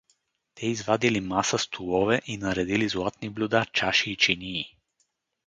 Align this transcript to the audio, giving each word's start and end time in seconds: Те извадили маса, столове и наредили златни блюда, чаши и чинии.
Те 0.55 0.65
извадили 0.71 1.19
маса, 1.19 1.59
столове 1.59 2.21
и 2.25 2.35
наредили 2.37 2.87
златни 2.89 3.29
блюда, 3.29 3.65
чаши 3.71 4.11
и 4.13 4.17
чинии. 4.17 4.77